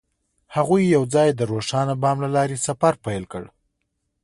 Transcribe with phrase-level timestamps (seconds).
[0.55, 3.43] هغوی یوځای د روښانه بام له لارې سفر پیل کړ.